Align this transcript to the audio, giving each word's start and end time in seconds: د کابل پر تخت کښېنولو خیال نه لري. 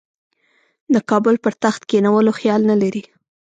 د 0.93 0.95
کابل 1.09 1.35
پر 1.43 1.53
تخت 1.63 1.81
کښېنولو 1.89 2.31
خیال 2.39 2.61
نه 2.71 2.75
لري. 2.81 3.03